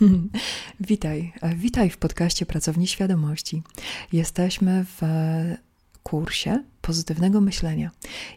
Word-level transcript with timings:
witaj, 0.80 1.32
witaj 1.56 1.90
w 1.90 1.98
podcaście 1.98 2.46
Pracowni 2.46 2.86
Świadomości. 2.86 3.62
Jesteśmy 4.12 4.84
w 4.84 5.02
kursie 6.02 6.64
pozytywnego 6.80 7.40
myślenia. 7.40 7.90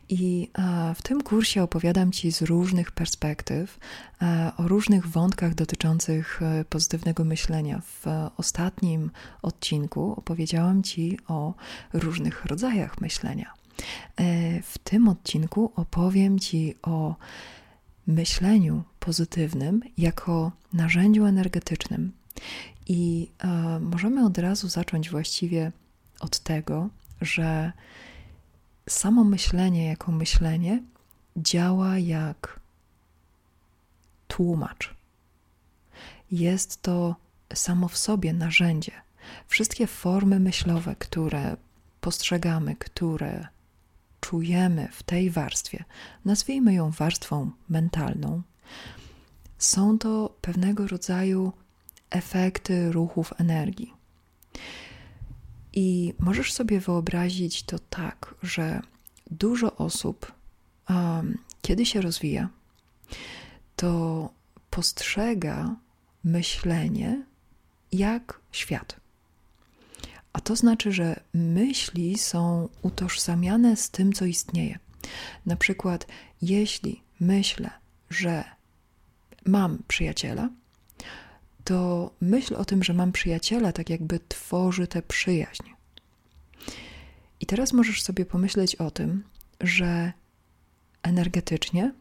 I 0.10 0.52
w 0.96 1.02
tym 1.02 1.22
kursie 1.22 1.64
opowiadam 1.64 2.12
Ci 2.12 2.32
z 2.32 2.42
różnych 2.42 2.92
perspektyw 2.92 3.80
o 4.58 4.68
różnych 4.68 5.08
wątkach 5.08 5.56
dotyczących 5.56 6.42
e, 6.42 6.66
pozytywnego 6.66 7.24
myślenia. 7.24 7.82
W 7.82 8.06
ostatnim 8.38 9.12
odcinku 9.42 10.14
opowiedziałam 10.18 10.84
Ci 10.84 11.20
o 11.28 11.54
różnych 11.94 12.46
rodzajach 12.46 13.02
myślenia. 13.02 13.54
E, 14.18 14.62
w 14.62 14.78
tym 14.78 15.08
odcinku 15.08 15.72
opowiem 15.76 16.40
Ci 16.40 16.76
o 16.82 17.16
myśleniu 18.08 18.84
pozytywnym 19.00 19.82
jako 19.98 20.52
narzędziu 20.74 21.26
energetycznym. 21.26 22.12
I 22.88 23.32
e, 23.40 23.80
możemy 23.80 24.26
od 24.26 24.38
razu 24.38 24.70
zacząć 24.70 25.10
właściwie 25.10 25.72
od 26.20 26.40
tego, 26.40 26.90
że 27.22 27.72
samo 28.90 29.24
myślenie 29.24 29.88
jako 29.88 30.12
myślenie 30.12 30.84
działa 31.38 31.98
jak 31.98 32.60
tłumacz. 34.28 34.94
Jest 36.32 36.82
to 36.82 37.16
samo 37.54 37.88
w 37.88 37.98
sobie 37.98 38.34
narzędzie. 38.34 38.92
Wszystkie 39.48 39.88
formy 39.88 40.40
myślowe, 40.40 40.96
które 41.00 41.58
postrzegamy, 42.02 42.76
które 42.76 43.48
czujemy 44.24 44.88
w 44.92 45.04
tej 45.04 45.30
warstwie, 45.30 45.84
nazwijmy 46.26 46.74
ją 46.74 46.92
warstwą 46.92 47.52
mentalną, 47.70 48.42
są 49.58 49.98
to 50.00 50.36
pewnego 50.42 50.88
rodzaju 50.88 51.54
efekty 52.10 52.92
ruchów 52.92 53.34
energii. 53.38 53.94
I 55.74 56.14
możesz 56.20 56.54
sobie 56.54 56.80
wyobrazić 56.80 57.64
to 57.64 57.80
tak, 57.80 58.36
że 58.44 58.82
dużo 59.32 59.76
osób, 59.76 60.32
um, 60.90 61.38
kiedy 61.62 61.86
się 61.86 62.02
rozwija, 62.02 62.50
to 63.76 64.30
postrzega 64.70 65.76
myślenie 66.24 67.26
jak 67.92 68.40
świat. 68.52 69.03
A 70.34 70.42
to 70.42 70.56
znaczy, 70.56 70.92
że 70.92 71.20
myśli 71.34 72.18
są 72.18 72.70
utożsamiane 72.82 73.76
z 73.76 73.90
tym, 73.90 74.14
co 74.14 74.26
istnieje. 74.26 74.80
Na 75.46 75.56
przykład, 75.56 76.08
jeśli 76.42 77.04
myślę, 77.20 77.70
że 78.10 78.44
mam 79.46 79.80
przyjaciela, 79.88 80.50
to 81.64 82.12
myśl 82.22 82.56
o 82.56 82.66
tym, 82.66 82.84
że 82.84 82.94
mam 82.94 83.12
przyjaciela, 83.12 83.72
tak 83.72 83.90
jakby 83.90 84.20
tworzy 84.28 84.88
tę 84.88 85.02
przyjaźń. 85.02 85.64
I 87.40 87.46
teraz 87.46 87.74
możesz 87.74 88.02
sobie 88.02 88.26
pomyśleć 88.26 88.76
o 88.76 88.92
tym, 88.92 89.24
że 89.62 90.14
energetycznie 91.04 91.94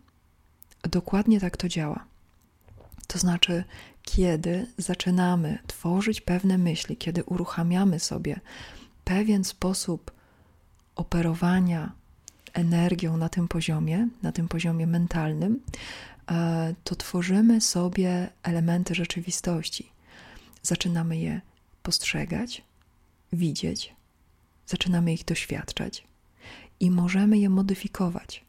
dokładnie 0.83 1.41
tak 1.41 1.57
to 1.57 1.69
działa. 1.69 2.12
To 3.13 3.19
znaczy, 3.19 3.65
kiedy 4.03 4.67
zaczynamy 4.79 5.59
tworzyć 5.67 6.21
pewne 6.21 6.59
myśli, 6.59 6.97
kiedy 6.97 7.25
uruchamiamy 7.25 8.01
sobie 8.01 8.41
pewien 9.05 9.45
sposób 9.45 10.11
operowania 10.97 11.93
energią 12.53 13.17
na 13.17 13.29
tym 13.29 13.49
poziomie, 13.49 14.09
na 14.23 14.33
tym 14.33 14.49
poziomie 14.49 14.87
mentalnym, 14.87 15.61
e, 16.31 16.75
to 16.85 16.97
tworzymy 16.97 17.61
sobie 17.61 18.29
elementy 18.43 18.95
rzeczywistości. 18.95 19.93
Zaczynamy 20.63 21.17
je 21.19 21.41
postrzegać, 21.83 22.63
widzieć, 23.33 23.95
zaczynamy 24.67 25.13
ich 25.13 25.25
doświadczać 25.25 26.05
i 26.81 26.91
możemy 26.91 27.39
je 27.39 27.49
modyfikować. 27.49 28.45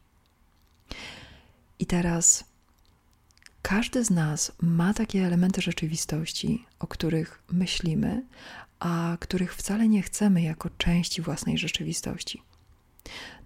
I 1.78 1.86
teraz 1.86 2.53
każdy 3.64 4.04
z 4.04 4.10
nas 4.10 4.52
ma 4.62 4.94
takie 4.94 5.26
elementy 5.26 5.62
rzeczywistości, 5.62 6.66
o 6.78 6.86
których 6.86 7.42
myślimy, 7.52 8.22
a 8.80 9.16
których 9.20 9.54
wcale 9.54 9.88
nie 9.88 10.02
chcemy 10.02 10.42
jako 10.42 10.70
części 10.78 11.22
własnej 11.22 11.58
rzeczywistości. 11.58 12.42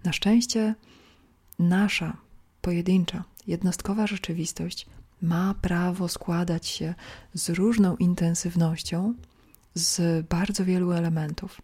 Na 0.03 0.13
szczęście 0.13 0.75
nasza 1.59 2.17
pojedyncza, 2.61 3.23
jednostkowa 3.47 4.07
rzeczywistość 4.07 4.85
ma 5.21 5.53
prawo 5.61 6.07
składać 6.07 6.67
się 6.67 6.93
z 7.33 7.49
różną 7.49 7.97
intensywnością 7.97 9.13
z 9.73 10.27
bardzo 10.27 10.65
wielu 10.65 10.91
elementów. 10.91 11.61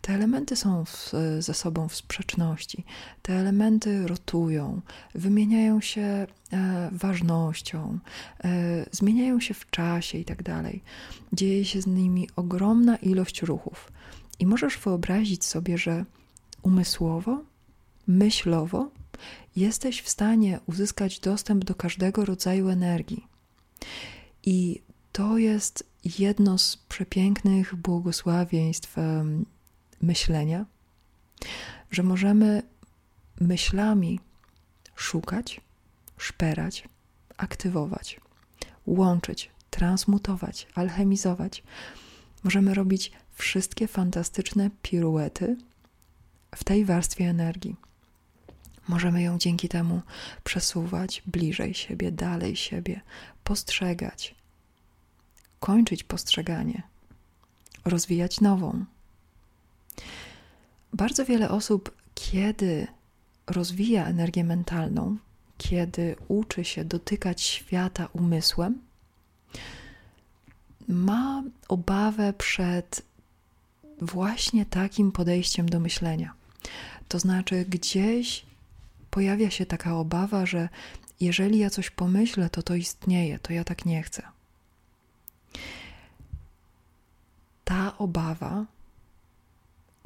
Te 0.00 0.14
elementy 0.14 0.56
są 0.56 0.84
w, 0.84 1.12
ze 1.38 1.54
sobą 1.54 1.88
w 1.88 1.94
sprzeczności, 1.94 2.84
te 3.22 3.32
elementy 3.32 4.06
rotują, 4.06 4.80
wymieniają 5.14 5.80
się 5.80 6.02
e, 6.02 6.26
ważnością, 6.92 7.98
e, 8.44 8.86
zmieniają 8.90 9.40
się 9.40 9.54
w 9.54 9.70
czasie 9.70 10.18
i 10.18 10.24
tak. 10.24 10.42
Dzieje 11.32 11.64
się 11.64 11.82
z 11.82 11.86
nimi 11.86 12.28
ogromna 12.36 12.96
ilość 12.96 13.42
ruchów. 13.42 13.92
I 14.38 14.46
możesz 14.46 14.78
wyobrazić 14.78 15.44
sobie, 15.44 15.78
że 15.78 16.04
umysłowo, 16.62 17.42
myślowo 18.06 18.90
jesteś 19.56 20.02
w 20.02 20.08
stanie 20.08 20.60
uzyskać 20.66 21.20
dostęp 21.20 21.64
do 21.64 21.74
każdego 21.74 22.24
rodzaju 22.24 22.68
energii. 22.68 23.26
I 24.44 24.82
to 25.12 25.38
jest 25.38 25.84
jedno 26.18 26.58
z 26.58 26.76
przepięknych 26.76 27.74
błogosławieństw 27.74 28.96
myślenia, 30.02 30.66
że 31.90 32.02
możemy 32.02 32.62
myślami 33.40 34.20
szukać, 34.94 35.60
szperać, 36.18 36.88
aktywować, 37.36 38.20
łączyć, 38.86 39.50
transmutować, 39.70 40.66
alchemizować. 40.74 41.62
Możemy 42.44 42.74
robić 42.74 43.12
wszystkie 43.34 43.88
fantastyczne 43.88 44.70
piruety 44.82 45.56
w 46.54 46.64
tej 46.64 46.84
warstwie 46.84 47.24
energii. 47.28 47.76
Możemy 48.88 49.22
ją 49.22 49.38
dzięki 49.38 49.68
temu 49.68 50.02
przesuwać 50.44 51.22
bliżej 51.26 51.74
siebie, 51.74 52.12
dalej 52.12 52.56
siebie, 52.56 53.00
postrzegać, 53.44 54.34
kończyć 55.60 56.04
postrzeganie, 56.04 56.82
rozwijać 57.84 58.40
nową. 58.40 58.84
Bardzo 60.92 61.24
wiele 61.24 61.50
osób, 61.50 61.96
kiedy 62.14 62.86
rozwija 63.46 64.06
energię 64.06 64.44
mentalną, 64.44 65.16
kiedy 65.58 66.16
uczy 66.28 66.64
się 66.64 66.84
dotykać 66.84 67.42
świata 67.42 68.08
umysłem, 68.12 68.80
ma 70.88 71.42
obawę 71.68 72.32
przed 72.32 73.02
właśnie 74.00 74.66
takim 74.66 75.12
podejściem 75.12 75.68
do 75.68 75.80
myślenia. 75.80 76.34
To 77.08 77.18
znaczy, 77.18 77.64
gdzieś 77.68 78.46
pojawia 79.10 79.50
się 79.50 79.66
taka 79.66 79.96
obawa, 79.96 80.46
że 80.46 80.68
jeżeli 81.20 81.58
ja 81.58 81.70
coś 81.70 81.90
pomyślę, 81.90 82.50
to 82.50 82.62
to 82.62 82.74
istnieje, 82.74 83.38
to 83.38 83.52
ja 83.52 83.64
tak 83.64 83.84
nie 83.84 84.02
chcę. 84.02 84.22
Ta 87.64 87.98
obawa 87.98 88.66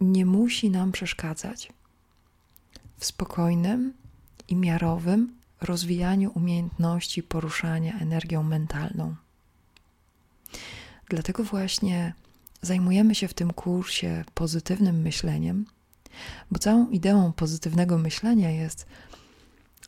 nie 0.01 0.27
musi 0.27 0.71
nam 0.71 0.93
przeszkadzać 0.93 1.73
w 2.99 3.05
spokojnym 3.05 3.95
i 4.49 4.57
miarowym 4.57 5.37
rozwijaniu 5.61 6.33
umiejętności 6.35 7.23
poruszania 7.23 7.99
energią 7.99 8.43
mentalną. 8.43 9.17
Dlatego 11.09 11.45
właśnie 11.45 12.15
zajmujemy 12.63 13.15
się 13.15 13.29
w 13.29 13.35
tym 13.35 13.53
kursie 13.53 14.25
pozytywnym 14.35 15.01
myśleniem, 15.01 15.67
bo 16.51 16.59
całą 16.59 16.91
ideą 16.91 17.33
pozytywnego 17.33 17.99
myślenia 17.99 18.51
jest 18.51 18.87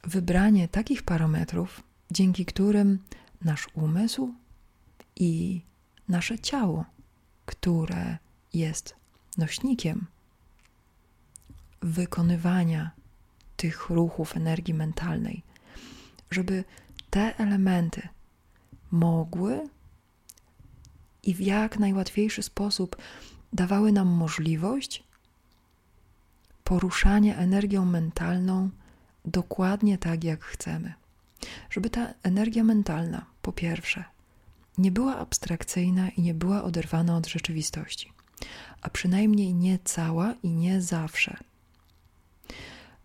wybranie 0.05 0.69
takich 0.69 1.03
parametrów, 1.03 1.83
dzięki 2.11 2.45
którym 2.45 2.99
nasz 3.43 3.67
umysł 3.75 4.35
i 5.17 5.63
nasze 6.09 6.39
ciało, 6.39 6.85
które 7.47 8.19
jest 8.55 8.95
nośnikiem 9.39 10.07
wykonywania 11.83 12.91
tych 13.57 13.91
ruchów 13.91 14.37
energii 14.37 14.75
mentalnej, 14.75 15.43
żeby 16.31 16.65
te 17.11 17.39
elementy 17.39 18.09
mogły 18.91 19.69
i 21.23 21.35
w 21.35 21.41
jak 21.41 21.79
najłatwiejszy 21.79 22.43
sposób 22.43 22.97
dawały 23.53 23.93
nam 23.93 24.09
możliwość 24.09 25.05
poruszania 26.65 27.37
energią 27.37 27.85
mentalną 27.85 28.71
dokładnie 29.25 29.99
tak, 29.99 30.25
jak 30.25 30.45
chcemy. 30.45 30.95
Żeby 31.71 31.91
ta 31.91 32.15
energia 32.23 32.65
mentalna, 32.65 33.27
po 33.43 33.53
pierwsze, 33.53 34.05
nie 34.79 34.93
była 34.93 35.17
abstrakcyjna 35.17 36.09
i 36.09 36.23
nie 36.23 36.35
była 36.35 36.63
oderwana 36.63 37.17
od 37.17 37.27
rzeczywistości, 37.27 38.13
a 38.83 38.91
przynajmniej 38.91 39.55
nie 39.55 39.79
cała 39.85 40.35
i 40.43 40.49
nie 40.49 40.83
zawsze. 40.83 41.37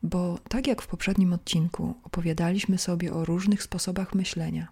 Bo 0.03 0.39
tak 0.49 0.67
jak 0.67 0.81
w 0.81 0.87
poprzednim 0.87 1.33
odcinku 1.33 1.93
opowiadaliśmy 2.03 2.77
sobie 2.77 3.13
o 3.13 3.25
różnych 3.25 3.63
sposobach 3.63 4.15
myślenia, 4.15 4.67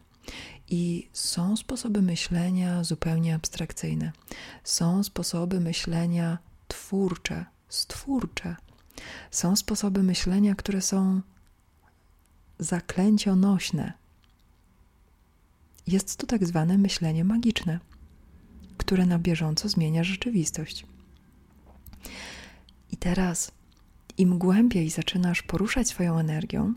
i 0.69 1.09
są 1.13 1.57
sposoby 1.57 2.01
myślenia 2.01 2.83
zupełnie 2.83 3.35
abstrakcyjne, 3.35 4.11
są 4.63 5.03
sposoby 5.03 5.59
myślenia 5.59 6.37
twórcze, 6.67 7.45
stwórcze, 7.69 8.55
są 9.31 9.55
sposoby 9.55 10.03
myślenia, 10.03 10.55
które 10.55 10.81
są 10.81 11.21
zaklęcionośne. 12.59 13.93
Jest 15.87 16.17
to 16.17 16.27
tak 16.27 16.45
zwane 16.45 16.77
myślenie 16.77 17.23
magiczne, 17.23 17.79
które 18.81 19.05
na 19.05 19.19
bieżąco 19.19 19.69
zmienia 19.69 20.03
rzeczywistość. 20.03 20.85
I 22.91 22.97
teraz, 22.97 23.51
im 24.17 24.37
głębiej 24.37 24.89
zaczynasz 24.89 25.41
poruszać 25.41 25.87
swoją 25.87 26.19
energią, 26.19 26.73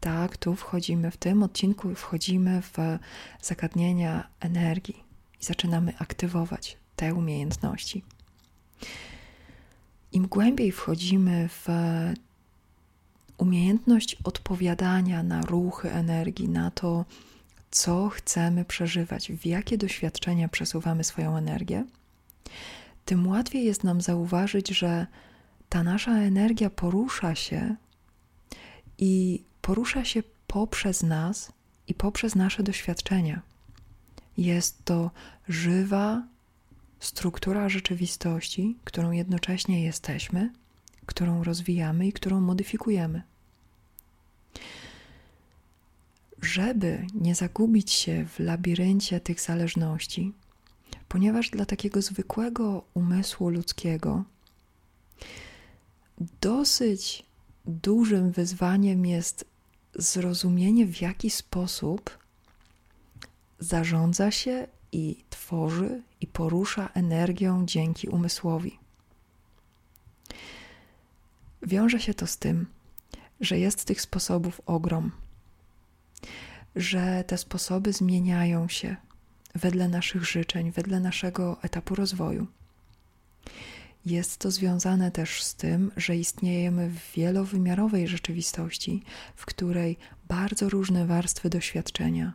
tak, 0.00 0.36
tu 0.36 0.54
wchodzimy 0.54 1.10
w 1.10 1.16
tym 1.16 1.42
odcinku, 1.42 1.94
wchodzimy 1.94 2.62
w 2.62 2.76
zagadnienia 3.42 4.28
energii 4.40 5.04
i 5.40 5.44
zaczynamy 5.44 5.92
aktywować 5.98 6.76
te 6.96 7.14
umiejętności. 7.14 8.02
Im 10.12 10.26
głębiej 10.26 10.72
wchodzimy 10.72 11.48
w 11.48 11.66
umiejętność 13.38 14.16
odpowiadania 14.24 15.22
na 15.22 15.42
ruchy 15.42 15.92
energii, 15.92 16.48
na 16.48 16.70
to, 16.70 17.04
co 17.70 18.08
chcemy 18.08 18.64
przeżywać, 18.64 19.32
w 19.32 19.46
jakie 19.46 19.78
doświadczenia 19.78 20.48
przesuwamy 20.48 21.04
swoją 21.04 21.36
energię, 21.36 21.84
tym 23.04 23.26
łatwiej 23.26 23.64
jest 23.64 23.84
nam 23.84 24.00
zauważyć, 24.00 24.68
że 24.68 25.06
ta 25.68 25.82
nasza 25.82 26.18
energia 26.18 26.70
porusza 26.70 27.34
się 27.34 27.76
i 28.98 29.44
porusza 29.60 30.04
się 30.04 30.22
poprzez 30.46 31.02
nas 31.02 31.52
i 31.88 31.94
poprzez 31.94 32.34
nasze 32.34 32.62
doświadczenia. 32.62 33.42
Jest 34.36 34.84
to 34.84 35.10
żywa 35.48 36.22
struktura 37.00 37.68
rzeczywistości, 37.68 38.76
którą 38.84 39.10
jednocześnie 39.10 39.84
jesteśmy, 39.84 40.52
którą 41.06 41.44
rozwijamy 41.44 42.06
i 42.06 42.12
którą 42.12 42.40
modyfikujemy. 42.40 43.22
Żeby 46.42 47.06
nie 47.14 47.34
zagubić 47.34 47.92
się 47.92 48.26
w 48.26 48.38
labiryncie 48.40 49.20
tych 49.20 49.40
zależności, 49.40 50.32
ponieważ 51.08 51.50
dla 51.50 51.66
takiego 51.66 52.02
zwykłego 52.02 52.84
umysłu 52.94 53.48
ludzkiego 53.48 54.24
dosyć 56.40 57.26
dużym 57.66 58.30
wyzwaniem 58.30 59.06
jest 59.06 59.44
zrozumienie, 59.94 60.86
w 60.86 61.00
jaki 61.00 61.30
sposób 61.30 62.18
zarządza 63.58 64.30
się 64.30 64.66
i 64.92 65.24
tworzy 65.30 66.02
i 66.20 66.26
porusza 66.26 66.88
energią 66.94 67.66
dzięki 67.66 68.08
umysłowi. 68.08 68.78
Wiąże 71.62 72.00
się 72.00 72.14
to 72.14 72.26
z 72.26 72.38
tym, 72.38 72.66
że 73.40 73.58
jest 73.58 73.84
tych 73.84 74.00
sposobów 74.00 74.60
ogrom, 74.66 75.12
że 76.76 77.24
te 77.26 77.38
sposoby 77.38 77.92
zmieniają 77.92 78.68
się 78.68 78.96
wedle 79.54 79.88
naszych 79.88 80.24
życzeń, 80.24 80.72
wedle 80.72 81.00
naszego 81.00 81.62
etapu 81.62 81.94
rozwoju. 81.94 82.46
Jest 84.06 84.38
to 84.38 84.50
związane 84.50 85.10
też 85.10 85.42
z 85.42 85.54
tym, 85.54 85.92
że 85.96 86.16
istniejemy 86.16 86.90
w 86.90 87.12
wielowymiarowej 87.12 88.08
rzeczywistości, 88.08 89.02
w 89.36 89.46
której 89.46 89.96
bardzo 90.28 90.68
różne 90.68 91.06
warstwy 91.06 91.50
doświadczenia 91.50 92.32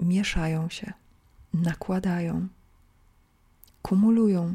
mieszają 0.00 0.68
się, 0.68 0.92
nakładają, 1.54 2.48
kumulują 3.82 4.54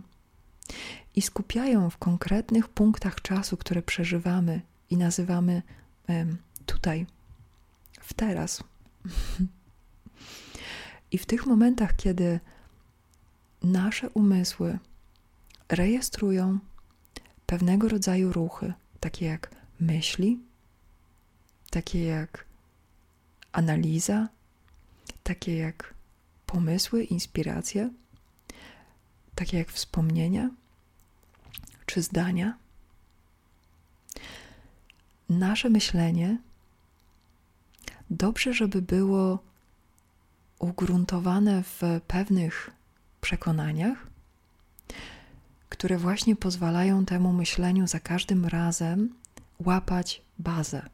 i 1.16 1.22
skupiają 1.22 1.90
w 1.90 1.98
konkretnych 1.98 2.70
punktach 2.70 3.22
czasu, 3.22 3.58
które 3.58 3.82
przeżywamy 3.82 4.62
i 4.90 4.98
nazywamy 4.98 5.62
tutaj, 6.66 7.06
w 8.10 8.14
teraz. 8.14 8.64
I 11.12 11.18
w 11.18 11.26
tych 11.26 11.46
momentach, 11.46 11.96
kiedy 11.96 12.40
nasze 13.64 14.10
umysły 14.10 14.80
rejestrują 15.70 16.60
pewnego 17.46 17.90
rodzaju 17.90 18.34
ruchy, 18.34 18.74
takie 19.00 19.26
jak 19.26 19.52
myśli, 19.80 20.40
takie 21.70 22.04
jak 22.04 22.46
analiza, 23.52 24.28
takie 25.24 25.58
jak 25.58 25.94
pomysły, 26.46 27.04
inspiracje, 27.04 27.90
takie 29.36 29.58
jak 29.58 29.72
wspomnienia 29.72 30.50
czy 31.86 32.02
zdania. 32.02 32.58
Nasze 35.30 35.70
myślenie 35.70 36.38
dobrze, 38.10 38.54
żeby 38.54 38.82
było 38.82 39.40
ugruntowane 40.60 41.64
w 41.64 41.82
pewnych 42.08 42.72
przekonaniach, 43.22 44.08
które 45.70 45.98
właśnie 45.98 46.36
pozwalają 46.36 47.06
temu 47.06 47.34
myśleniu 47.34 47.88
za 47.88 48.00
każdym 48.00 48.46
razem 48.46 49.14
łapać 49.66 50.22
bazę. 50.40 50.90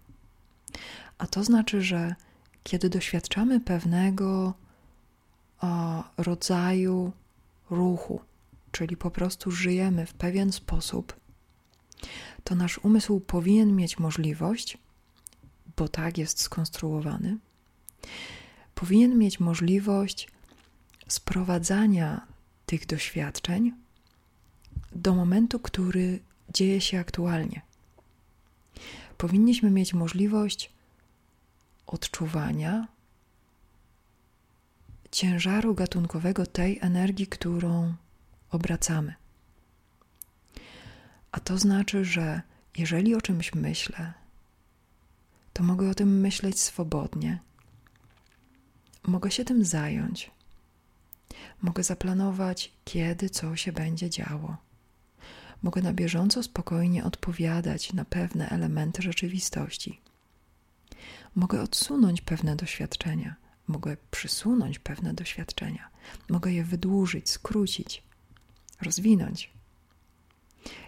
A 1.17 1.27
to 1.27 1.43
znaczy, 1.43 1.81
że 1.81 2.15
kiedy 2.63 2.89
doświadczamy 2.89 3.59
pewnego 3.59 4.53
o, 5.61 6.03
rodzaju 6.17 7.11
ruchu, 7.69 8.21
czyli 8.71 8.97
po 8.97 9.11
prostu 9.11 9.51
żyjemy 9.51 10.05
w 10.05 10.13
pewien 10.13 10.51
sposób, 10.51 11.19
to 12.43 12.55
nasz 12.55 12.77
umysł 12.77 13.19
powinien 13.19 13.75
mieć 13.75 13.99
możliwość, 13.99 14.77
bo 15.77 15.87
tak 15.87 16.17
jest 16.17 16.41
skonstruowany, 16.41 17.37
powinien 18.75 19.17
mieć 19.17 19.39
możliwość 19.39 20.27
sprowadzania 21.07 22.27
tych 22.65 22.85
doświadczeń 22.85 23.71
do 24.91 25.15
momentu, 25.15 25.59
który 25.59 26.19
dzieje 26.53 26.81
się 26.81 26.99
aktualnie. 26.99 27.61
Powinniśmy 29.17 29.71
mieć 29.71 29.93
możliwość 29.93 30.71
odczuwania 31.87 32.87
ciężaru 35.11 35.75
gatunkowego 35.75 36.45
tej 36.45 36.79
energii, 36.81 37.27
którą 37.27 37.93
obracamy. 38.51 39.13
A 41.31 41.39
to 41.39 41.57
znaczy, 41.57 42.05
że 42.05 42.41
jeżeli 42.77 43.15
o 43.15 43.21
czymś 43.21 43.53
myślę, 43.53 44.13
to 45.55 45.63
mogę 45.63 45.89
o 45.89 45.95
tym 45.95 46.19
myśleć 46.19 46.59
swobodnie. 46.59 47.39
Mogę 49.03 49.31
się 49.31 49.45
tym 49.45 49.65
zająć. 49.65 50.31
Mogę 51.61 51.83
zaplanować, 51.83 52.73
kiedy 52.85 53.29
co 53.29 53.55
się 53.55 53.71
będzie 53.71 54.09
działo 54.09 54.57
mogę 55.65 55.81
na 55.81 55.93
bieżąco 55.93 56.43
spokojnie 56.43 57.03
odpowiadać 57.03 57.93
na 57.93 58.05
pewne 58.05 58.49
elementy 58.49 59.01
rzeczywistości. 59.01 60.01
Mogę 61.35 61.61
odsunąć 61.61 62.21
pewne 62.21 62.55
doświadczenia, 62.55 63.35
mogę 63.67 63.97
przysunąć 64.11 64.79
pewne 64.79 65.13
doświadczenia, 65.13 65.89
mogę 66.29 66.53
je 66.53 66.63
wydłużyć, 66.63 67.29
skrócić, 67.29 68.03
rozwinąć. 68.81 69.51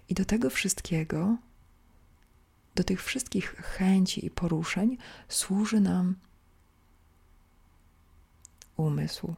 I 0.10 0.14
do 0.14 0.26
tego 0.26 0.50
wszystkiego, 0.50 1.38
do 2.78 2.84
tych 2.84 3.04
wszystkich 3.04 3.56
chęci 3.56 4.26
i 4.26 4.30
poruszeń 4.30 4.98
służy 5.28 5.80
nam 5.82 6.16
umysł. 8.78 9.36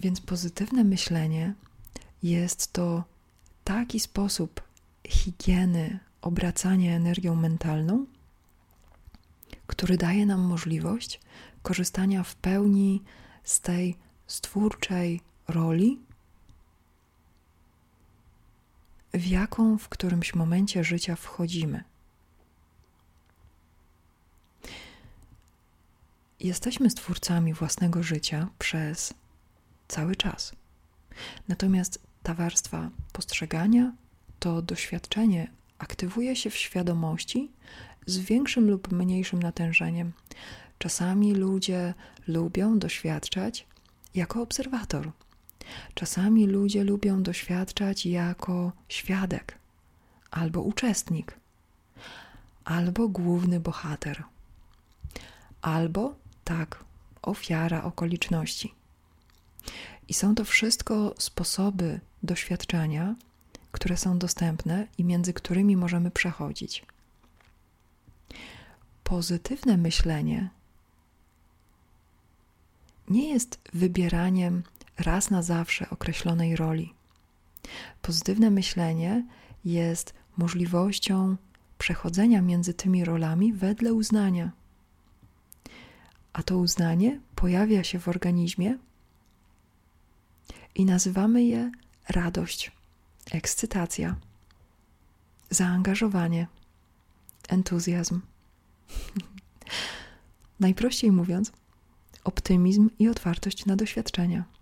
Więc 0.00 0.20
pozytywne 0.20 0.84
myślenie 0.84 1.54
jest 2.22 2.72
to 2.72 3.04
taki 3.64 4.00
sposób 4.00 4.62
higieny, 5.08 5.98
obracania 6.22 6.96
energią 6.96 7.34
mentalną, 7.34 8.06
który 9.66 9.96
daje 9.96 10.26
nam 10.26 10.40
możliwość 10.40 11.20
korzystania 11.62 12.22
w 12.22 12.34
pełni 12.34 13.02
z 13.44 13.60
tej 13.60 13.96
stwórczej 14.26 15.20
roli, 15.48 16.00
w 19.18 19.26
jaką 19.26 19.78
w 19.78 19.88
którymś 19.88 20.34
momencie 20.34 20.84
życia 20.84 21.16
wchodzimy. 21.16 21.84
jesteśmy 26.40 26.90
stwórcami 26.90 27.54
własnego 27.54 28.02
życia 28.02 28.48
przez 28.58 29.14
cały 29.88 30.16
czas. 30.16 30.52
Natomiast 31.48 32.02
ta 32.22 32.34
warstwa 32.34 32.90
postrzegania, 33.12 33.92
to 34.38 34.62
doświadczenie 34.62 35.50
aktywuje 35.78 36.36
się 36.36 36.50
w 36.50 36.56
świadomości 36.56 37.50
z 38.06 38.18
większym 38.18 38.70
lub 38.70 38.92
mniejszym 38.92 39.42
natężeniem. 39.42 40.12
Czasami 40.78 41.34
ludzie 41.34 41.94
lubią 42.26 42.78
doświadczać 42.78 43.66
jako 44.14 44.42
obserwator. 44.42 45.10
Czasami 45.94 46.46
ludzie 46.46 46.84
lubią 46.84 47.22
doświadczać 47.22 48.06
jako 48.06 48.72
świadek, 48.88 49.58
albo 50.30 50.62
uczestnik, 50.62 51.36
albo 52.64 53.08
główny 53.08 53.60
bohater, 53.60 54.24
albo 55.62 56.14
tak, 56.44 56.84
ofiara 57.22 57.82
okoliczności. 57.82 58.74
I 60.08 60.14
są 60.14 60.34
to 60.34 60.44
wszystko 60.44 61.14
sposoby 61.18 62.00
doświadczenia, 62.22 63.14
które 63.72 63.96
są 63.96 64.18
dostępne 64.18 64.86
i 64.98 65.04
między 65.04 65.32
którymi 65.32 65.76
możemy 65.76 66.10
przechodzić. 66.10 66.86
Pozytywne 69.04 69.76
myślenie 69.76 70.50
nie 73.10 73.32
jest 73.32 73.60
wybieraniem 73.74 74.62
raz 74.98 75.30
na 75.30 75.42
zawsze 75.42 75.90
określonej 75.90 76.56
roli. 76.56 76.94
Pozytywne 78.02 78.50
myślenie 78.50 79.26
jest 79.64 80.14
możliwością 80.36 81.36
przechodzenia 81.78 82.42
między 82.42 82.74
tymi 82.74 83.04
rolami 83.04 83.52
wedle 83.52 83.94
uznania. 83.94 84.50
A 86.32 86.42
to 86.42 86.58
uznanie 86.58 87.20
pojawia 87.34 87.84
się 87.84 87.98
w 87.98 88.08
organizmie 88.08 88.78
i 90.74 90.84
nazywamy 90.84 91.44
je 91.44 91.70
radość, 92.08 92.72
ekscytacja, 93.30 94.16
zaangażowanie, 95.50 96.46
entuzjazm. 97.48 98.20
Najprościej 100.60 101.12
mówiąc, 101.12 101.52
optymizm 102.24 102.90
i 102.98 103.08
otwartość 103.08 103.66
na 103.66 103.76
doświadczenia. 103.76 104.57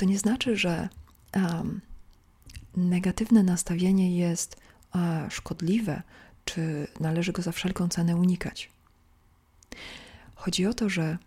To 0.00 0.06
nie 0.06 0.18
znaczy, 0.18 0.56
że 0.56 0.88
um, 1.34 1.80
negatywne 2.76 3.42
nastawienie 3.42 4.16
jest 4.16 4.56
uh, 4.94 5.00
szkodliwe, 5.32 6.02
czy 6.44 6.86
należy 7.00 7.32
go 7.32 7.42
za 7.42 7.52
wszelką 7.52 7.88
cenę 7.88 8.16
unikać. 8.16 8.70
Chodzi 10.34 10.66
o 10.66 10.74
to, 10.74 10.88
że 10.88 11.18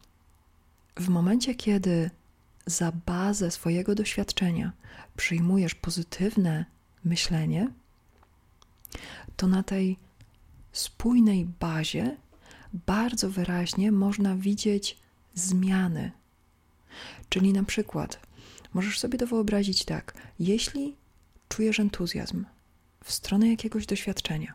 w 0.95 1.09
momencie, 1.09 1.55
kiedy 1.55 2.09
za 2.65 2.91
bazę 3.05 3.51
swojego 3.51 3.95
doświadczenia 3.95 4.71
przyjmujesz 5.15 5.75
pozytywne 5.75 6.65
myślenie, 7.03 7.69
to 9.37 9.47
na 9.47 9.63
tej 9.63 9.97
spójnej 10.71 11.45
bazie 11.45 12.17
bardzo 12.73 13.29
wyraźnie 13.29 13.91
można 13.91 14.35
widzieć 14.35 14.97
zmiany. 15.35 16.11
Czyli 17.29 17.53
na 17.53 17.63
przykład 17.63 18.22
możesz 18.73 18.99
sobie 18.99 19.17
to 19.17 19.27
wyobrazić 19.27 19.85
tak: 19.85 20.13
jeśli 20.39 20.95
czujesz 21.49 21.79
entuzjazm 21.79 22.45
w 23.03 23.11
stronę 23.11 23.49
jakiegoś 23.49 23.85
doświadczenia, 23.85 24.53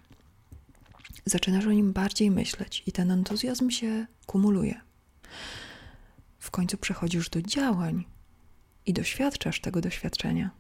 zaczynasz 1.25 1.66
o 1.66 1.72
nim 1.72 1.92
bardziej 1.92 2.30
myśleć 2.30 2.82
i 2.87 2.92
ten 2.92 3.10
entuzjazm 3.10 3.70
się 3.70 4.06
kumuluje. 4.26 4.80
W 6.38 6.50
końcu 6.50 6.78
przechodzisz 6.78 7.30
do 7.30 7.42
działań 7.42 8.04
i 8.87 8.92
doświadczasz 8.92 9.60
tego 9.60 9.80
doświadczenia. 9.80 10.50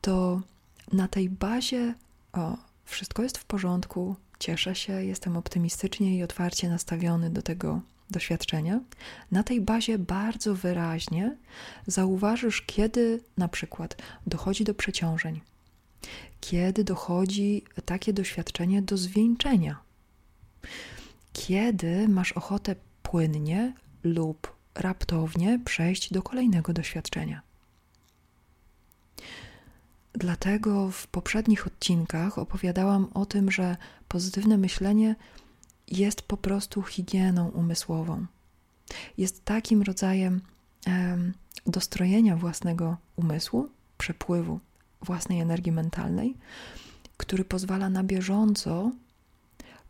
To 0.00 0.40
na 0.92 1.08
tej 1.08 1.30
bazie, 1.30 1.94
o, 2.32 2.56
wszystko 2.84 3.22
jest 3.22 3.38
w 3.38 3.44
porządku, 3.44 4.16
cieszę 4.38 4.74
się, 4.74 5.04
jestem 5.04 5.36
optymistycznie 5.36 6.16
i 6.16 6.22
otwarcie 6.22 6.68
nastawiony 6.68 7.30
do 7.30 7.42
tego 7.42 7.80
doświadczenia. 8.10 8.80
Na 9.30 9.42
tej 9.42 9.60
bazie 9.60 9.98
bardzo 9.98 10.54
wyraźnie 10.54 11.36
zauważysz, 11.86 12.62
kiedy 12.62 13.20
na 13.36 13.48
przykład 13.48 13.96
dochodzi 14.26 14.64
do 14.64 14.74
przeciążeń, 14.74 15.40
kiedy 16.40 16.84
dochodzi 16.84 17.64
takie 17.84 18.12
doświadczenie 18.12 18.82
do 18.82 18.96
zwieńczenia, 18.96 19.78
kiedy 21.32 22.08
masz 22.08 22.32
ochotę 22.32 22.76
płynnie 23.02 23.74
lub 24.04 24.56
raptownie 24.74 25.60
przejść 25.64 26.12
do 26.12 26.22
kolejnego 26.22 26.72
doświadczenia. 26.72 27.42
Dlatego 30.12 30.90
w 30.90 31.06
poprzednich 31.06 31.66
odcinkach 31.66 32.38
opowiadałam 32.38 33.08
o 33.14 33.26
tym, 33.26 33.50
że 33.50 33.76
pozytywne 34.08 34.58
myślenie 34.58 35.16
jest 35.90 36.22
po 36.22 36.36
prostu 36.36 36.82
higieną 36.82 37.48
umysłową. 37.48 38.26
Jest 39.18 39.44
takim 39.44 39.82
rodzajem 39.82 40.40
em, 40.86 41.34
dostrojenia 41.66 42.36
własnego 42.36 42.96
umysłu, 43.16 43.68
przepływu 43.98 44.60
własnej 45.02 45.40
energii 45.40 45.72
mentalnej, 45.72 46.34
który 47.16 47.44
pozwala 47.44 47.88
na 47.90 48.04
bieżąco 48.04 48.92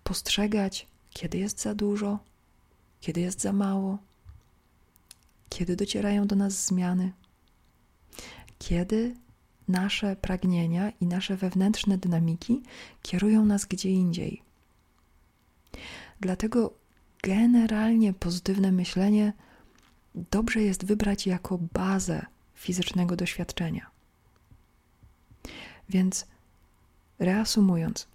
postrzegać, 0.05 0.87
kiedy 1.11 1.39
jest 1.39 1.61
za 1.61 1.75
dużo, 1.75 2.19
kiedy 3.01 3.21
jest 3.21 3.41
za 3.41 3.53
mało, 3.53 3.99
kiedy 5.49 5.77
docierają 5.77 6.27
do 6.27 6.37
nas 6.37 6.67
zmiany, 6.67 7.13
kiedy 8.59 9.15
nasze 9.69 10.17
pragnienia 10.17 10.93
i 11.01 11.07
nasze 11.07 11.37
wewnętrzne 11.37 11.99
dynamiki 11.99 12.63
kierują 13.03 13.45
nas 13.45 13.67
gdzie 13.67 13.91
indziej. 13.91 14.43
Dlatego 16.21 16.75
generalnie 17.23 18.13
pozytywne 18.13 18.73
myślenie 18.73 19.33
dobrze 20.15 20.63
jest 20.63 20.85
wybrać 20.85 21.27
jako 21.27 21.59
bazę 21.73 22.27
fizycznego 22.55 23.17
doświadczenia. 23.17 23.91
Więc 25.89 26.27
reasumując, 27.19 28.09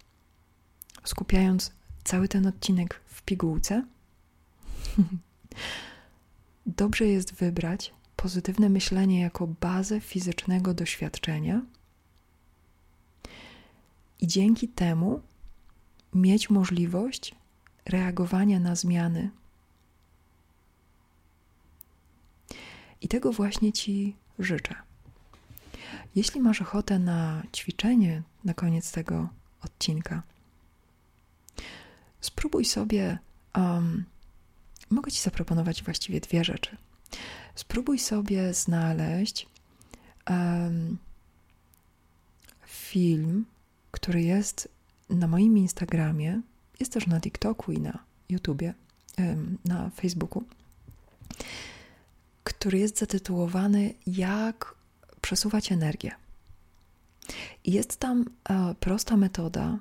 skupiając 1.04 1.72
cały 2.04 2.28
ten 2.28 2.46
odcinek 2.46 3.00
w 3.06 3.22
pigułce, 3.22 3.86
dobrze 6.66 7.06
jest 7.06 7.34
wybrać 7.34 7.92
pozytywne 8.16 8.68
myślenie 8.68 9.20
jako 9.20 9.46
bazę 9.46 10.00
fizycznego 10.00 10.74
doświadczenia 10.74 11.62
i 14.20 14.26
dzięki 14.26 14.68
temu 14.68 15.20
mieć 16.14 16.50
możliwość 16.50 17.34
reagowania 17.86 18.60
na 18.60 18.74
zmiany. 18.74 19.30
I 23.00 23.08
tego 23.08 23.32
właśnie 23.32 23.72
Ci 23.72 24.16
życzę. 24.38 24.74
Jeśli 26.14 26.40
masz 26.40 26.62
ochotę 26.62 26.98
na 26.98 27.42
ćwiczenie 27.54 28.22
na 28.44 28.54
koniec 28.54 28.92
tego 28.92 29.28
odcinka, 29.62 30.22
spróbuj 32.20 32.64
sobie. 32.64 33.18
Um, 33.56 34.04
mogę 34.90 35.10
Ci 35.10 35.22
zaproponować 35.22 35.82
właściwie 35.82 36.20
dwie 36.20 36.44
rzeczy. 36.44 36.76
Spróbuj 37.54 37.98
sobie 37.98 38.54
znaleźć 38.54 39.46
um, 40.30 40.98
film, 42.66 43.44
który 43.90 44.22
jest 44.22 44.68
na 45.10 45.26
moim 45.26 45.58
Instagramie, 45.58 46.40
jest 46.80 46.92
też 46.92 47.06
na 47.06 47.20
TikToku 47.20 47.72
i 47.72 47.80
na 47.80 47.98
YouTubie, 48.28 48.74
na 49.64 49.90
Facebooku, 49.90 50.44
który 52.44 52.78
jest 52.78 52.98
zatytułowany 52.98 53.94
Jak 54.06 54.74
przesuwać 55.20 55.72
energię. 55.72 56.12
I 57.64 57.72
jest 57.72 57.96
tam 57.96 58.24
e, 58.48 58.74
prosta 58.80 59.16
metoda 59.16 59.78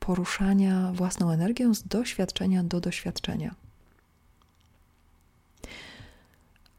poruszania 0.00 0.92
własną 0.92 1.30
energią 1.30 1.74
z 1.74 1.82
doświadczenia 1.82 2.64
do 2.64 2.80
doświadczenia. 2.80 3.54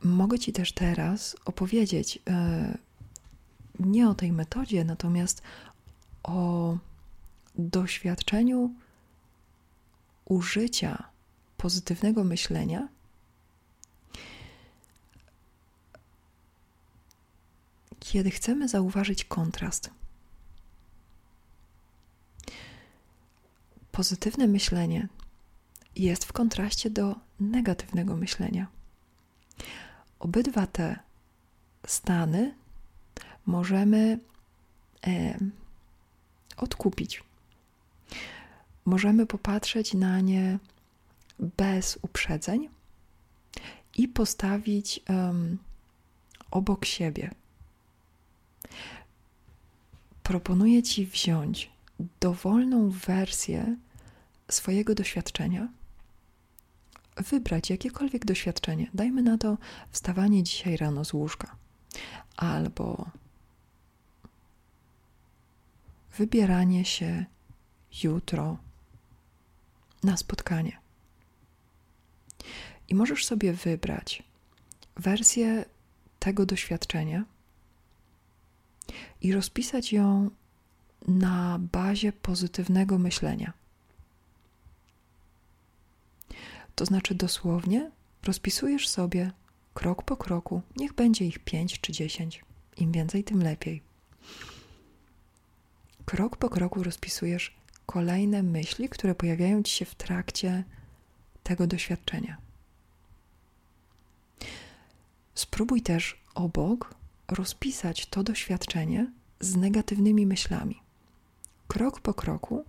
Mogę 0.04 0.40
Ci 0.40 0.54
też 0.54 0.72
teraz 0.72 1.36
opowiedzieć 1.46 2.20
e, 2.30 2.78
nie 3.80 4.10
o 4.10 4.16
tej 4.16 4.32
metodzie, 4.32 4.84
natomiast 4.84 5.42
o 6.24 6.78
doświadczeniu 7.58 8.74
użycia 10.26 11.04
pozytywnego 11.58 12.24
myślenia 12.24 12.88
kiedy 18.12 18.32
chcemy 18.32 18.68
zauważyć 18.68 19.26
kontrast. 19.26 19.90
Pozytywne 23.92 24.48
myślenie 24.48 25.08
jest 25.96 26.26
w 26.26 26.34
kontraście 26.34 26.90
do 26.90 27.16
negatywnego 27.40 28.16
myślenia. 28.16 28.68
Obydwa 30.20 30.68
te 30.68 31.00
stany 31.88 32.56
możemy 33.46 34.20
e, 35.08 35.38
odkupić. 36.58 37.24
Możemy 38.88 39.26
popatrzeć 39.26 39.94
na 39.94 40.20
nie 40.20 40.60
bez 41.40 42.00
uprzedzeń 42.02 42.70
i 43.98 44.08
postawić 44.08 45.00
um, 45.10 45.58
obok 46.52 46.86
siebie. 46.86 47.32
Proponuję 50.24 50.84
Ci 50.84 51.06
wziąć 51.06 51.72
dowolną 52.20 52.90
wersję 52.90 53.76
swojego 54.50 54.96
doświadczenia, 54.96 55.68
wybrać 57.18 57.70
jakiekolwiek 57.70 58.26
doświadczenie. 58.26 58.90
Dajmy 58.94 59.24
na 59.24 59.38
to 59.38 59.58
wstawanie 59.92 60.44
dzisiaj 60.44 60.78
rano 60.78 61.06
z 61.06 61.14
łóżka, 61.14 61.56
albo 62.38 63.10
wybieranie 66.18 66.86
się 66.86 67.26
jutro 68.04 68.58
na 70.08 70.18
spotkanie. 70.18 70.78
I 72.90 72.96
możesz 72.96 73.26
sobie 73.26 73.54
wybrać 73.54 74.24
wersję 74.96 75.66
tego 76.20 76.46
doświadczenia 76.46 77.26
i 79.22 79.34
rozpisać 79.34 79.94
ją 79.94 80.30
na 81.08 81.60
bazie 81.60 82.14
pozytywnego 82.14 82.98
myślenia. 82.98 83.54
To 86.76 86.86
znaczy 86.86 87.16
dosłownie 87.16 87.92
rozpisujesz 88.24 88.88
sobie 88.88 89.32
krok 89.74 90.04
po 90.04 90.18
kroku, 90.18 90.62
niech 90.76 90.94
będzie 90.94 91.26
ich 91.26 91.40
pięć 91.40 91.82
czy 91.82 91.92
dziesięć, 91.92 92.46
im 92.78 92.92
więcej, 92.92 93.24
tym 93.24 93.44
lepiej. 93.44 93.82
Krok 96.06 96.38
po 96.38 96.50
kroku 96.50 96.84
rozpisujesz 96.84 97.57
kolejne 97.88 98.44
myśli, 98.44 98.90
które 98.90 99.16
pojawiają 99.16 99.64
ci 99.64 99.76
się 99.76 99.86
w 99.86 99.96
trakcie 99.96 100.64
tego 101.44 101.68
doświadczenia. 101.68 102.38
Spróbuj 105.36 105.82
też 105.82 106.22
obok 106.36 106.94
rozpisać 107.28 108.06
to 108.06 108.24
doświadczenie 108.24 109.12
z 109.40 109.56
negatywnymi 109.56 110.26
myślami. 110.26 110.82
Krok 111.68 112.00
po 112.00 112.14
kroku 112.14 112.66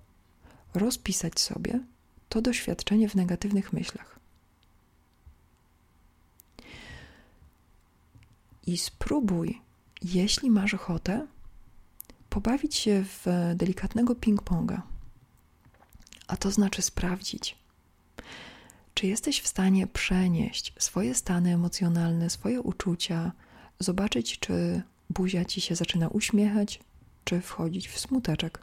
rozpisać 0.74 1.40
sobie 1.40 1.80
to 2.28 2.42
doświadczenie 2.42 3.08
w 3.08 3.14
negatywnych 3.14 3.72
myślach. 3.72 4.18
I 8.66 8.78
spróbuj, 8.78 9.60
jeśli 10.02 10.50
masz 10.50 10.74
ochotę, 10.74 11.26
pobawić 12.30 12.74
się 12.74 13.04
w 13.04 13.26
delikatnego 13.54 14.14
ping-ponga. 14.14 14.80
A 16.28 16.36
to 16.36 16.50
znaczy 16.50 16.82
sprawdzić, 16.82 17.56
czy 18.94 19.06
jesteś 19.06 19.40
w 19.40 19.46
stanie 19.46 19.86
przenieść 19.86 20.72
swoje 20.78 21.14
stany 21.14 21.54
emocjonalne, 21.54 22.30
swoje 22.30 22.60
uczucia, 22.60 23.32
zobaczyć, 23.78 24.38
czy 24.38 24.82
buzia 25.10 25.44
ci 25.44 25.60
się 25.60 25.74
zaczyna 25.74 26.08
uśmiechać, 26.08 26.80
czy 27.24 27.40
wchodzić 27.40 27.88
w 27.88 27.98
smuteczek. 27.98 28.62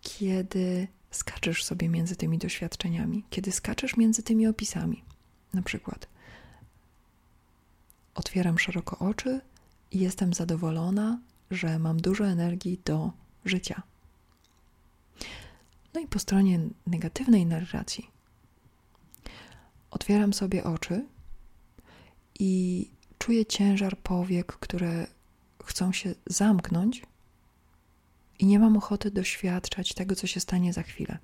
Kiedy 0.00 0.88
skaczesz 1.10 1.64
sobie 1.64 1.88
między 1.88 2.16
tymi 2.16 2.38
doświadczeniami, 2.38 3.24
kiedy 3.30 3.52
skaczesz 3.52 3.96
między 3.96 4.22
tymi 4.22 4.46
opisami, 4.46 5.04
na 5.54 5.62
przykład 5.62 6.08
otwieram 8.14 8.58
szeroko 8.58 8.98
oczy 8.98 9.40
i 9.90 9.98
jestem 9.98 10.34
zadowolona, 10.34 11.18
że 11.50 11.78
mam 11.78 12.00
dużo 12.00 12.26
energii 12.26 12.80
do 12.84 13.12
życia. 13.44 13.82
No 15.94 16.00
i 16.00 16.06
po 16.06 16.18
stronie 16.18 16.60
negatywnej 16.86 17.46
narracji 17.46 18.10
otwieram 19.90 20.32
sobie 20.32 20.64
oczy 20.64 21.06
i 22.40 22.90
czuję 23.18 23.46
ciężar 23.46 23.98
powiek, 23.98 24.46
które 24.46 25.06
chcą 25.64 25.92
się 25.92 26.14
zamknąć, 26.26 27.02
i 28.38 28.46
nie 28.46 28.58
mam 28.58 28.76
ochoty 28.76 29.10
doświadczać 29.10 29.94
tego, 29.94 30.16
co 30.16 30.26
się 30.26 30.40
stanie 30.40 30.72
za 30.72 30.82
chwilę. 30.82 31.18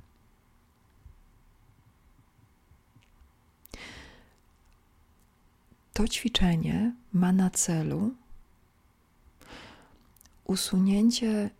To 5.92 6.08
ćwiczenie 6.08 6.94
ma 7.12 7.32
na 7.32 7.50
celu 7.50 8.14
usunięcie 10.44 11.50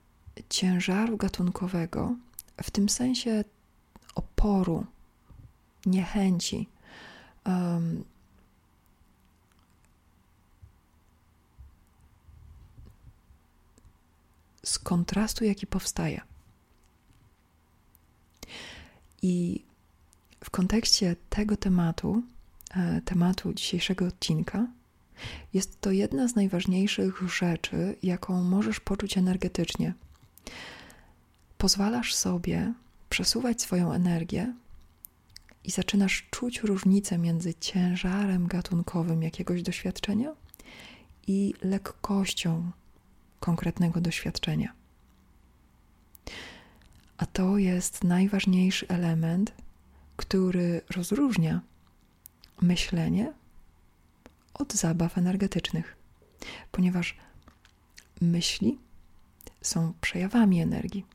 ciężaru 0.49 1.17
gatunkowego, 1.17 2.17
w 2.63 2.71
tym 2.71 2.89
sensie 2.89 3.45
oporu, 4.15 4.87
niechęci, 5.87 6.69
um, 7.47 8.05
z 14.65 14.79
kontrastu, 14.79 15.45
jaki 15.45 15.67
powstaje. 15.67 16.21
I 19.23 19.65
w 20.45 20.51
kontekście 20.51 21.17
tego 21.31 21.57
tematu, 21.57 22.23
e, 22.71 23.01
tematu 23.05 23.55
dzisiejszego 23.55 24.07
odcinka, 24.07 24.67
jest 25.55 25.81
to 25.81 25.91
jedna 25.91 26.29
z 26.29 26.35
najważniejszych 26.35 27.23
rzeczy, 27.29 27.97
jaką 28.03 28.43
możesz 28.43 28.81
poczuć 28.81 29.19
energetycznie. 29.19 29.95
Pozwalasz 31.65 32.15
sobie 32.15 32.73
przesuwać 33.09 33.63
swoją 33.63 33.93
energię 33.93 34.55
i 35.65 35.71
zaczynasz 35.71 36.27
czuć 36.31 36.61
różnicę 36.61 37.19
między 37.19 37.55
ciężarem 37.55 38.47
gatunkowym 38.47 39.23
jakiegoś 39.23 39.63
doświadczenia 39.63 40.33
i 41.27 41.55
lekkością 41.63 42.71
konkretnego 43.41 44.01
doświadczenia. 44.01 44.73
A 47.17 47.27
to 47.27 47.59
jest 47.59 48.05
najważniejszy 48.05 48.89
element, 48.89 49.53
który 50.17 50.81
rozróżnia 50.91 51.61
myślenie 52.61 53.33
od 54.55 54.73
zabaw 54.73 55.19
energetycznych, 55.19 55.97
ponieważ 56.73 57.17
myśli 58.21 58.79
są 59.63 59.93
przejawami 60.01 60.61
energii, 60.61 61.14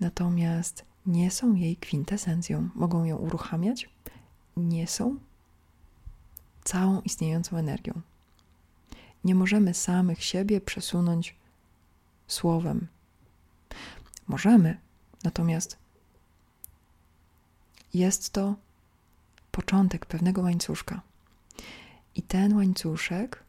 natomiast 0.00 0.84
nie 1.06 1.30
są 1.30 1.54
jej 1.54 1.76
kwintesencją. 1.76 2.68
Mogą 2.74 3.04
ją 3.04 3.16
uruchamiać, 3.16 3.88
nie 4.56 4.86
są 4.86 5.16
całą 6.64 7.00
istniejącą 7.00 7.56
energią. 7.56 8.00
Nie 9.24 9.34
możemy 9.34 9.74
samych 9.74 10.24
siebie 10.24 10.60
przesunąć 10.60 11.36
słowem. 12.26 12.86
Możemy, 14.28 14.78
natomiast 15.24 15.76
jest 17.94 18.30
to 18.30 18.54
początek 19.50 20.06
pewnego 20.06 20.42
łańcuszka. 20.42 21.00
I 22.14 22.22
ten 22.22 22.56
łańcuszek 22.56 23.42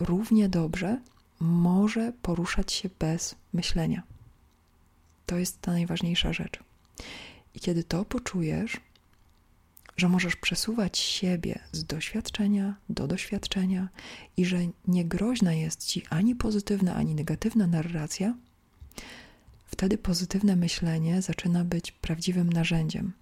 równie 0.00 0.48
dobrze 0.48 1.00
może 1.40 2.12
poruszać 2.22 2.72
się 2.72 2.88
bez 2.98 3.34
myślenia. 3.52 4.02
To 5.28 5.38
jest 5.38 5.60
ta 5.60 5.72
najważniejsza 5.72 6.32
rzecz. 6.32 6.58
I 7.54 7.60
kiedy 7.60 7.84
to 7.84 8.04
poczujesz, 8.04 8.80
że 9.96 10.08
możesz 10.08 10.36
przesuwać 10.36 10.98
siebie 10.98 11.58
z 11.72 11.84
doświadczenia 11.84 12.74
do 12.88 13.06
doświadczenia 13.06 13.88
i 14.36 14.44
że 14.44 14.58
niegroźna 14.86 15.52
jest 15.52 15.86
ci 15.86 16.02
ani 16.10 16.34
pozytywna, 16.34 16.94
ani 16.94 17.14
negatywna 17.14 17.66
narracja, 17.66 18.34
wtedy 19.66 19.98
pozytywne 19.98 20.56
myślenie 20.56 21.22
zaczyna 21.22 21.64
być 21.64 21.92
prawdziwym 21.92 22.52
narzędziem. 22.52 23.12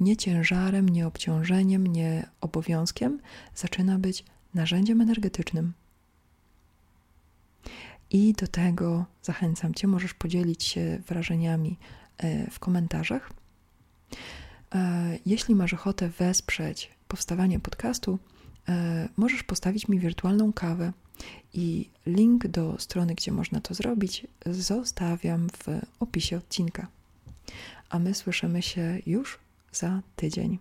Nie 0.00 0.16
ciężarem, 0.16 0.88
nie 0.88 1.06
obciążeniem, 1.06 1.86
nie 1.86 2.28
obowiązkiem, 2.40 3.20
zaczyna 3.54 3.98
być 3.98 4.24
narzędziem 4.54 5.00
energetycznym. 5.00 5.72
I 8.14 8.32
do 8.32 8.46
tego 8.46 9.04
zachęcam 9.22 9.74
Cię, 9.74 9.86
możesz 9.86 10.14
podzielić 10.14 10.64
się 10.64 11.00
wrażeniami 11.08 11.78
e, 12.18 12.50
w 12.50 12.58
komentarzach. 12.58 13.32
E, 14.74 15.18
jeśli 15.26 15.54
masz 15.54 15.74
ochotę 15.74 16.08
wesprzeć 16.08 16.90
powstawanie 17.08 17.60
podcastu, 17.60 18.18
e, 18.68 19.08
możesz 19.16 19.42
postawić 19.42 19.88
mi 19.88 19.98
wirtualną 19.98 20.52
kawę 20.52 20.92
i 21.54 21.90
link 22.06 22.46
do 22.46 22.78
strony, 22.78 23.14
gdzie 23.14 23.32
można 23.32 23.60
to 23.60 23.74
zrobić, 23.74 24.26
zostawiam 24.46 25.48
w 25.48 25.80
opisie 26.00 26.36
odcinka. 26.36 26.86
A 27.90 27.98
my 27.98 28.14
słyszymy 28.14 28.62
się 28.62 28.98
już 29.06 29.38
za 29.72 30.02
tydzień. 30.16 30.58